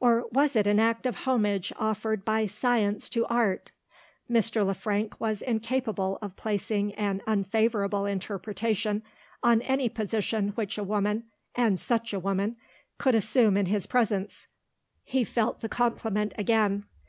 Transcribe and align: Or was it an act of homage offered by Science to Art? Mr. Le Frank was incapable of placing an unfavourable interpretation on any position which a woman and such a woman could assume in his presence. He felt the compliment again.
Or 0.00 0.26
was 0.32 0.56
it 0.56 0.66
an 0.66 0.80
act 0.80 1.06
of 1.06 1.14
homage 1.14 1.72
offered 1.76 2.24
by 2.24 2.46
Science 2.46 3.08
to 3.10 3.24
Art? 3.26 3.70
Mr. 4.28 4.66
Le 4.66 4.74
Frank 4.74 5.20
was 5.20 5.40
incapable 5.40 6.18
of 6.20 6.34
placing 6.34 6.92
an 6.94 7.22
unfavourable 7.28 8.04
interpretation 8.04 9.04
on 9.40 9.62
any 9.62 9.88
position 9.88 10.48
which 10.56 10.78
a 10.78 10.82
woman 10.82 11.26
and 11.54 11.78
such 11.80 12.12
a 12.12 12.18
woman 12.18 12.56
could 12.98 13.14
assume 13.14 13.56
in 13.56 13.66
his 13.66 13.86
presence. 13.86 14.48
He 15.04 15.22
felt 15.22 15.60
the 15.60 15.68
compliment 15.68 16.32
again. 16.36 16.84